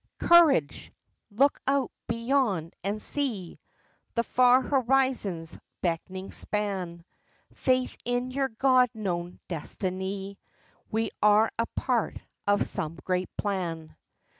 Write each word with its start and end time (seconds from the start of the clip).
Courage! 0.19 0.91
Look 1.29 1.59
out, 1.67 1.91
beyond, 2.07 2.73
and 2.83 2.99
see 2.99 3.59
The 4.15 4.23
far 4.23 4.59
horizon's 4.63 5.59
beckoning 5.81 6.31
span! 6.31 7.05
Faith 7.53 7.95
in 8.03 8.31
your 8.31 8.49
God 8.49 8.89
known 8.95 9.39
destiny! 9.47 10.39
We 10.89 11.11
are 11.21 11.51
a 11.59 11.67
part 11.75 12.17
of 12.47 12.65
some 12.65 12.95
great 13.03 13.29
plan. 13.37 13.95